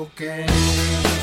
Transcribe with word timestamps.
okay 0.00 1.19